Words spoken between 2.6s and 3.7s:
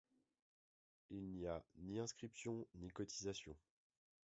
ni cotisation.